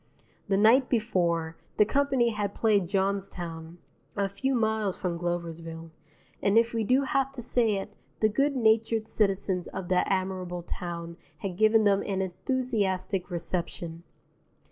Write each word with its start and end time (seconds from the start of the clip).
The 0.47 0.57
night 0.57 0.89
before, 0.89 1.57
the 1.77 1.85
company 1.85 2.29
had 2.29 2.55
played 2.55 2.87
Johnstown 2.89 3.77
(a 4.15 4.27
few 4.27 4.55
miles 4.55 4.97
from 4.99 5.15
Gloversville), 5.19 5.91
and 6.41 6.57
if 6.57 6.73
we 6.73 6.83
do 6.83 7.03
have 7.03 7.31
to 7.33 7.41
say 7.43 7.75
it, 7.75 7.93
the 8.19 8.27
good 8.27 8.55
natured 8.55 9.07
citizens 9.07 9.67
of 9.67 9.89
that 9.89 10.07
admirable 10.09 10.63
town 10.63 11.17
had 11.41 11.55
given 11.55 11.83
them 11.83 12.01
an 12.07 12.19
enthusiastic 12.23 13.29
reception. 13.29 14.01